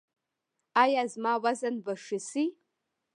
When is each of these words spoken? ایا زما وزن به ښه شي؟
ایا 0.83 1.03
زما 1.13 1.33
وزن 1.43 1.75
به 1.83 1.93
ښه 2.03 2.17
شي؟ 2.29 2.45